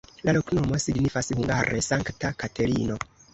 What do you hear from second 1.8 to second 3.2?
Sankta Katerino.